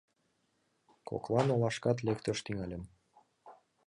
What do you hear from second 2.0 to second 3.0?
лекташ тӱҥальым.